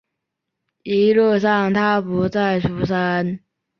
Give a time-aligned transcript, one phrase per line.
[0.81, 3.39] 一路上他不再出声